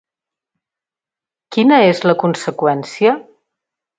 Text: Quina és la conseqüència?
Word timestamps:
Quina 1.57 1.77
és 1.89 2.03
la 2.11 2.17
conseqüència? 2.25 3.13